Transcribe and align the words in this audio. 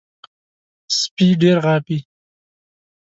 سپي 0.99 1.27
ډېر 1.41 1.57
غاپي. 1.65 1.97